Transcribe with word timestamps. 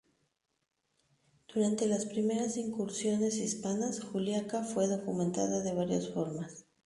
Durante 1.53 1.85
las 1.85 2.07
primeras 2.07 2.57
incursiones 2.57 3.37
hispanas, 3.37 4.01
Juliaca 4.03 4.63
fue 4.63 4.87
documentada 4.87 5.61
de 5.61 5.75
varias 5.75 6.09
formas. 6.09 6.65